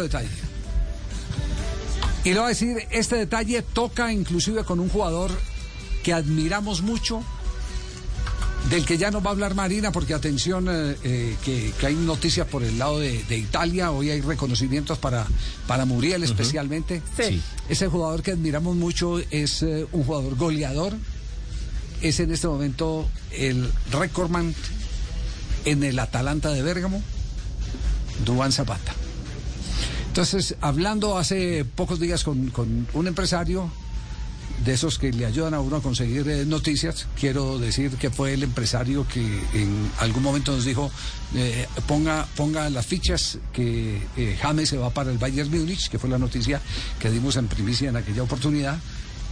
detalle. 0.00 0.28
Y 2.24 2.30
le 2.30 2.36
voy 2.36 2.46
a 2.46 2.48
decir, 2.48 2.78
este 2.90 3.16
detalle 3.16 3.60
toca 3.60 4.10
inclusive 4.10 4.64
con 4.64 4.80
un 4.80 4.88
jugador 4.88 5.30
que 6.02 6.14
admiramos 6.14 6.80
mucho, 6.80 7.22
del 8.70 8.86
que 8.86 8.96
ya 8.96 9.10
nos 9.10 9.22
va 9.22 9.28
a 9.28 9.32
hablar 9.32 9.54
Marina, 9.54 9.92
porque 9.92 10.14
atención, 10.14 10.66
eh, 10.70 10.96
eh, 11.04 11.36
que, 11.44 11.74
que 11.78 11.86
hay 11.86 11.94
noticias 11.94 12.46
por 12.46 12.62
el 12.62 12.78
lado 12.78 13.00
de, 13.00 13.22
de 13.24 13.36
Italia, 13.36 13.90
hoy 13.90 14.08
hay 14.08 14.22
reconocimientos 14.22 14.96
para, 14.96 15.26
para 15.66 15.84
Muriel 15.84 16.22
especialmente. 16.22 17.02
Sí. 17.14 17.42
Ese 17.68 17.88
jugador 17.88 18.22
que 18.22 18.30
admiramos 18.30 18.74
mucho 18.76 19.18
es 19.18 19.62
eh, 19.62 19.86
un 19.92 20.04
jugador 20.04 20.36
goleador, 20.36 20.96
es 22.00 22.18
en 22.18 22.32
este 22.32 22.48
momento 22.48 23.10
el 23.32 23.70
recordman 23.90 24.54
en 25.66 25.84
el 25.84 25.98
Atalanta 25.98 26.50
de 26.50 26.62
Bérgamo, 26.62 27.02
Dubán 28.24 28.52
Zapata. 28.52 28.94
Entonces, 30.12 30.56
hablando 30.60 31.16
hace 31.16 31.64
pocos 31.64 31.98
días 31.98 32.22
con, 32.22 32.50
con 32.50 32.86
un 32.92 33.06
empresario 33.06 33.70
de 34.62 34.74
esos 34.74 34.98
que 34.98 35.10
le 35.10 35.24
ayudan 35.24 35.54
a 35.54 35.60
uno 35.60 35.76
a 35.76 35.80
conseguir 35.80 36.28
eh, 36.28 36.44
noticias, 36.44 37.06
quiero 37.18 37.58
decir 37.58 37.92
que 37.92 38.10
fue 38.10 38.34
el 38.34 38.42
empresario 38.42 39.08
que 39.08 39.22
en 39.54 39.90
algún 40.00 40.22
momento 40.22 40.52
nos 40.52 40.66
dijo, 40.66 40.90
eh, 41.34 41.66
ponga, 41.86 42.28
ponga 42.36 42.68
las 42.68 42.84
fichas 42.84 43.38
que 43.54 44.02
eh, 44.18 44.38
James 44.38 44.68
se 44.68 44.76
va 44.76 44.90
para 44.90 45.10
el 45.10 45.16
Bayern 45.16 45.50
Múnich, 45.50 45.88
que 45.88 45.98
fue 45.98 46.10
la 46.10 46.18
noticia 46.18 46.60
que 46.98 47.10
dimos 47.10 47.36
en 47.36 47.48
primicia 47.48 47.88
en 47.88 47.96
aquella 47.96 48.22
oportunidad. 48.22 48.78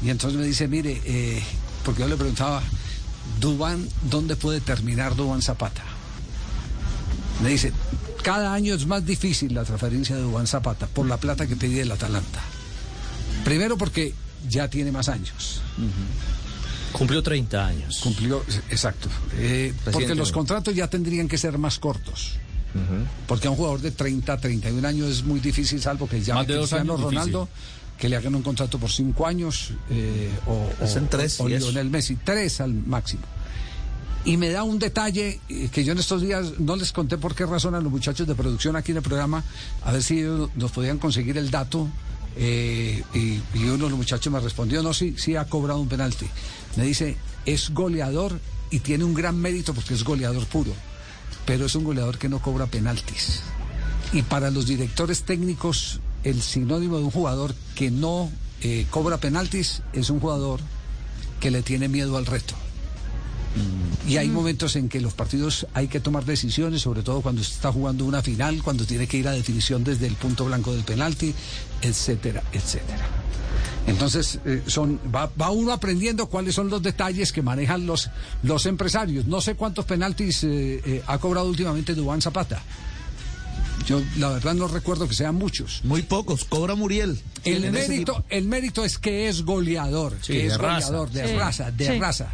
Y 0.00 0.10
entonces 0.10 0.38
me 0.38 0.46
dice, 0.46 0.68
mire, 0.68 1.02
porque 1.84 2.02
yo 2.02 2.08
le 2.08 2.14
preguntaba, 2.14 2.62
Dubán, 3.40 3.88
¿dónde 4.08 4.36
puede 4.36 4.60
terminar 4.60 5.16
Dubán 5.16 5.42
Zapata? 5.42 5.97
Me 7.42 7.50
dice, 7.50 7.72
cada 8.22 8.52
año 8.52 8.74
es 8.74 8.86
más 8.86 9.04
difícil 9.06 9.54
la 9.54 9.64
transferencia 9.64 10.16
de 10.16 10.22
Dubán 10.22 10.46
Zapata 10.46 10.86
por 10.86 11.06
la 11.06 11.16
plata 11.18 11.46
que 11.46 11.56
pedía 11.56 11.82
el 11.82 11.92
Atalanta. 11.92 12.40
Primero 13.44 13.76
porque 13.78 14.12
ya 14.48 14.68
tiene 14.68 14.90
más 14.92 15.08
años. 15.08 15.62
Cumplió 16.92 17.22
30 17.22 17.66
años. 17.66 18.00
Cumplió, 18.02 18.42
exacto. 18.70 19.08
Eh, 19.36 19.72
porque 19.92 20.14
los 20.14 20.32
contratos 20.32 20.74
ya 20.74 20.88
tendrían 20.88 21.28
que 21.28 21.38
ser 21.38 21.58
más 21.58 21.78
cortos. 21.78 22.32
Porque 23.26 23.48
a 23.48 23.50
un 23.50 23.56
jugador 23.56 23.80
de 23.80 23.90
30, 23.90 24.36
31 24.36 24.86
años 24.86 25.08
es 25.08 25.24
muy 25.24 25.40
difícil, 25.40 25.80
salvo 25.80 26.08
que 26.08 26.20
dos 26.54 26.70
Cristiano 26.70 26.96
Ronaldo, 26.96 27.48
que 27.98 28.08
le 28.08 28.16
hagan 28.16 28.34
un 28.34 28.42
contrato 28.42 28.78
por 28.78 28.90
5 28.90 29.26
años, 29.26 29.72
eh, 29.90 30.30
o, 30.46 30.52
o- 30.80 30.86
tres, 31.08 31.40
o 31.40 31.48
eso. 31.48 31.66
Lionel 31.70 31.90
Messi, 31.90 32.16
3 32.16 32.60
al 32.60 32.72
máximo. 32.74 33.22
Y 34.28 34.36
me 34.36 34.50
da 34.50 34.62
un 34.62 34.78
detalle 34.78 35.40
eh, 35.48 35.70
que 35.72 35.84
yo 35.84 35.92
en 35.92 35.98
estos 35.98 36.20
días 36.20 36.60
no 36.60 36.76
les 36.76 36.92
conté 36.92 37.16
por 37.16 37.34
qué 37.34 37.46
razón 37.46 37.74
a 37.74 37.80
los 37.80 37.90
muchachos 37.90 38.26
de 38.26 38.34
producción 38.34 38.76
aquí 38.76 38.90
en 38.90 38.98
el 38.98 39.02
programa, 39.02 39.42
a 39.82 39.90
ver 39.90 40.02
si 40.02 40.18
ellos 40.18 40.50
nos 40.54 40.70
podían 40.70 40.98
conseguir 40.98 41.38
el 41.38 41.50
dato. 41.50 41.88
eh, 42.36 43.02
y, 43.14 43.40
uno 43.64 43.84
de 43.84 43.88
los 43.88 43.92
muchachos 43.92 44.30
me 44.30 44.38
respondió, 44.38 44.82
no, 44.82 44.92
sí, 44.92 45.14
sí 45.16 45.34
ha 45.34 45.46
cobrado 45.46 45.80
un 45.80 45.88
penalti. 45.88 46.26
Me 46.76 46.84
dice, 46.84 47.16
es 47.46 47.70
goleador 47.70 48.38
y 48.70 48.80
tiene 48.80 49.04
un 49.04 49.14
gran 49.14 49.34
mérito 49.40 49.72
porque 49.72 49.94
es 49.94 50.04
goleador 50.04 50.44
puro, 50.44 50.74
pero 51.46 51.64
es 51.64 51.74
un 51.74 51.84
goleador 51.84 52.18
que 52.18 52.28
no 52.28 52.42
cobra 52.42 52.66
penaltis. 52.66 53.40
Y 54.12 54.20
para 54.20 54.50
los 54.50 54.66
directores 54.66 55.22
técnicos, 55.22 56.00
el 56.22 56.42
sinónimo 56.42 56.98
de 56.98 57.04
un 57.04 57.10
jugador 57.10 57.54
que 57.74 57.90
no 57.90 58.30
eh, 58.60 58.86
cobra 58.90 59.16
penaltis 59.16 59.80
es 59.94 60.10
un 60.10 60.20
jugador 60.20 60.60
que 61.40 61.50
le 61.50 61.62
tiene 61.62 61.88
miedo 61.88 62.18
al 62.18 62.26
reto. 62.26 62.67
Y 64.06 64.16
hay 64.16 64.28
momentos 64.28 64.76
en 64.76 64.88
que 64.88 65.00
los 65.00 65.12
partidos 65.14 65.66
hay 65.74 65.88
que 65.88 66.00
tomar 66.00 66.24
decisiones, 66.24 66.80
sobre 66.82 67.02
todo 67.02 67.20
cuando 67.20 67.42
se 67.44 67.52
está 67.52 67.70
jugando 67.72 68.04
una 68.04 68.22
final, 68.22 68.62
cuando 68.62 68.84
tiene 68.86 69.06
que 69.06 69.18
ir 69.18 69.28
a 69.28 69.32
definición 69.32 69.84
desde 69.84 70.06
el 70.06 70.14
punto 70.14 70.44
blanco 70.46 70.72
del 70.72 70.82
penalti, 70.84 71.34
etcétera, 71.82 72.42
etcétera. 72.52 73.06
Entonces, 73.86 74.38
eh, 74.44 74.62
son, 74.66 75.00
va, 75.14 75.30
va 75.40 75.50
uno 75.50 75.72
aprendiendo 75.72 76.26
cuáles 76.26 76.54
son 76.54 76.68
los 76.68 76.82
detalles 76.82 77.32
que 77.32 77.40
manejan 77.42 77.86
los, 77.86 78.10
los 78.42 78.66
empresarios. 78.66 79.26
No 79.26 79.40
sé 79.40 79.54
cuántos 79.54 79.84
penaltis 79.86 80.44
eh, 80.44 80.82
eh, 80.84 81.02
ha 81.06 81.18
cobrado 81.18 81.48
últimamente 81.48 81.94
Dubán 81.94 82.20
Zapata. 82.20 82.62
Yo, 83.86 84.02
la 84.18 84.28
verdad, 84.30 84.54
no 84.54 84.68
recuerdo 84.68 85.08
que 85.08 85.14
sean 85.14 85.34
muchos. 85.36 85.80
Muy 85.84 86.02
pocos, 86.02 86.44
cobra 86.44 86.74
Muriel. 86.74 87.18
El 87.44 87.70
mérito, 87.70 88.24
el 88.28 88.44
mérito 88.46 88.84
es 88.84 88.98
que 88.98 89.28
es 89.28 89.42
goleador, 89.44 90.16
Sí, 90.20 90.34
que 90.34 90.38
de 90.40 90.46
es 90.48 90.58
raza. 90.58 90.86
goleador, 90.88 91.10
de 91.10 91.28
Sí, 91.28 91.36
raza, 91.36 91.70
de 91.70 91.86
sí. 91.86 91.98
raza. 91.98 92.28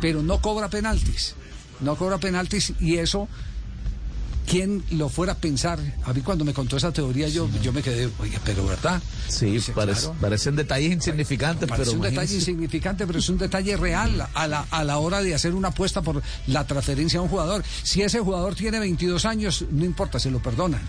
Pero 0.00 0.22
no 0.22 0.40
cobra 0.40 0.68
penaltis. 0.68 1.34
No 1.80 1.96
cobra 1.96 2.18
penaltis 2.18 2.72
y 2.80 2.96
eso, 2.96 3.28
¿quién 4.46 4.82
lo 4.92 5.08
fuera 5.08 5.34
a 5.34 5.36
pensar? 5.36 5.78
A 6.04 6.12
mí 6.12 6.22
cuando 6.22 6.44
me 6.44 6.52
contó 6.54 6.76
esa 6.76 6.90
teoría 6.92 7.28
yo, 7.28 7.48
yo 7.62 7.72
me 7.72 7.82
quedé, 7.82 8.08
oye, 8.18 8.38
pero 8.44 8.66
¿verdad? 8.66 9.00
Sí, 9.28 9.46
Dice, 9.46 9.72
parece- 9.72 10.02
claro. 10.06 10.16
parecen 10.20 10.56
detalles 10.56 10.90
insignificantes, 10.92 11.68
Parece 11.68 11.90
pero 11.90 11.96
un 12.00 12.02
detalle 12.10 12.34
insignificante, 12.34 13.06
pero 13.06 13.18
es 13.18 13.28
un 13.28 13.38
detalle 13.38 13.76
real 13.76 14.26
a 14.34 14.46
la, 14.48 14.66
a 14.70 14.84
la 14.84 14.98
hora 14.98 15.20
de 15.22 15.34
hacer 15.34 15.54
una 15.54 15.68
apuesta 15.68 16.02
por 16.02 16.22
la 16.46 16.66
transferencia 16.66 17.20
a 17.20 17.22
un 17.22 17.28
jugador. 17.28 17.62
Si 17.82 18.02
ese 18.02 18.20
jugador 18.20 18.54
tiene 18.54 18.78
22 18.80 19.24
años, 19.24 19.64
no 19.70 19.84
importa, 19.84 20.18
se 20.18 20.30
lo 20.30 20.40
perdonan. 20.40 20.80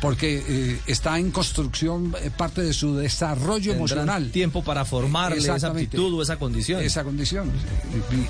Porque 0.00 0.42
eh, 0.48 0.80
está 0.86 1.18
en 1.18 1.30
construcción 1.30 2.14
eh, 2.22 2.30
parte 2.34 2.62
de 2.62 2.72
su 2.72 2.96
desarrollo 2.96 3.72
Tendrán 3.72 3.76
emocional. 3.76 4.30
tiempo 4.30 4.64
para 4.64 4.84
formarle 4.86 5.36
esa 5.38 5.68
aptitud 5.68 6.14
o 6.14 6.22
esa 6.22 6.38
condición. 6.38 6.80
Esa 6.82 7.04
condición. 7.04 7.50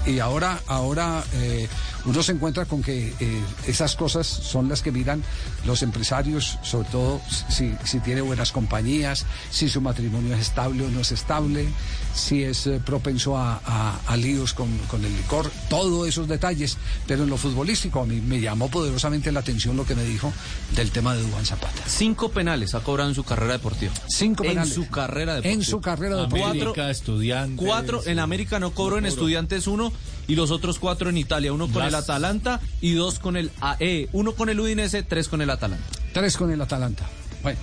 Y, 0.06 0.10
y 0.10 0.18
ahora, 0.18 0.60
ahora 0.66 1.22
eh, 1.34 1.68
uno 2.06 2.22
se 2.24 2.32
encuentra 2.32 2.64
con 2.64 2.82
que 2.82 3.14
eh, 3.20 3.40
esas 3.68 3.94
cosas 3.94 4.26
son 4.26 4.68
las 4.68 4.82
que 4.82 4.90
miran 4.90 5.22
los 5.64 5.82
empresarios, 5.82 6.58
sobre 6.62 6.88
todo 6.88 7.20
si, 7.48 7.72
si 7.84 8.00
tiene 8.00 8.20
buenas 8.20 8.50
compañías, 8.50 9.24
si 9.52 9.68
su 9.68 9.80
matrimonio 9.80 10.34
es 10.34 10.40
estable 10.40 10.84
o 10.86 10.88
no 10.88 11.00
es 11.00 11.12
estable, 11.12 11.68
si 12.14 12.42
es 12.42 12.68
propenso 12.84 13.36
a, 13.38 13.60
a- 13.64 14.00
a 14.08 14.16
líos 14.16 14.54
con, 14.54 14.76
con 14.88 15.04
el 15.04 15.16
licor, 15.16 15.48
todos 15.68 16.08
esos 16.08 16.26
detalles. 16.26 16.78
Pero 17.06 17.22
en 17.22 17.30
lo 17.30 17.36
futbolístico 17.36 18.00
a 18.00 18.06
mí 18.06 18.20
me 18.20 18.40
llamó 18.40 18.68
poderosamente 18.68 19.30
la 19.30 19.38
atención 19.40 19.76
lo 19.76 19.86
que 19.86 19.94
me 19.94 20.02
dijo 20.02 20.32
del 20.74 20.90
tema 20.90 21.14
de 21.14 21.22
Dubán 21.22 21.44
Zapata. 21.46 21.59
Cinco 21.86 22.30
penales 22.30 22.74
ha 22.74 22.80
cobrado 22.80 23.08
en 23.10 23.14
su 23.14 23.24
carrera 23.24 23.54
deportiva. 23.54 23.92
Cinco 24.08 24.44
En 24.44 24.50
penales. 24.50 24.74
su 24.74 24.88
carrera 24.88 25.34
deportiva. 25.34 25.54
En 25.54 25.64
su 25.64 25.80
carrera 25.80 26.16
deportiva. 26.16 26.46
América, 26.50 26.66
Cuatro- 26.74 26.88
estudiantes. 26.90 27.66
Cuatro 27.66 28.02
en 28.06 28.18
América 28.18 28.58
no 28.60 28.70
cobró, 28.72 28.98
en 28.98 29.06
Estudiantes 29.06 29.66
uno 29.66 29.92
y 30.28 30.36
los 30.36 30.50
otros 30.50 30.78
cuatro 30.78 31.10
en 31.10 31.16
Italia. 31.18 31.52
Uno 31.52 31.66
con 31.66 31.82
Las- 31.82 31.88
el 31.88 31.94
Atalanta 31.96 32.60
y 32.80 32.92
dos 32.92 33.18
con 33.18 33.36
el 33.36 33.50
AE. 33.60 34.08
Uno 34.12 34.32
con 34.32 34.48
el 34.48 34.60
Udinese, 34.60 35.02
tres 35.02 35.28
con 35.28 35.42
el 35.42 35.50
Atalanta. 35.50 35.84
Tres 36.12 36.36
con 36.36 36.50
el 36.50 36.60
Atalanta. 36.60 37.04
Bueno. 37.42 37.58